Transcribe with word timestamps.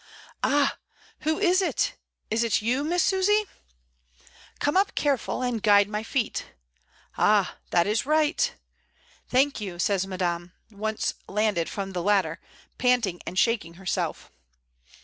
Ah! 0.43 0.79
who 1.19 1.37
is 1.37 1.61
it— 1.61 1.93
is 2.31 2.43
it 2.43 2.59
you. 2.59 2.83
Miss 2.83 3.03
Susy? 3.03 3.45
Come 4.57 4.75
up, 4.75 4.95
careful, 4.95 5.43
and 5.43 5.61
guide 5.61 5.87
my 5.87 6.01
feet. 6.01 6.47
Ah! 7.19 7.57
that 7.69 7.85
is 7.85 8.03
right. 8.03 8.51
Thank 9.29 9.61
you," 9.61 9.77
says 9.77 10.07
Madame, 10.07 10.53
once 10.71 11.13
landed 11.27 11.69
from 11.69 11.91
the 11.91 12.01
ladder, 12.01 12.39
panting 12.79 13.21
and 13.27 13.37
shaking 13.37 13.75
her 13.75 13.85
self. 13.85 14.31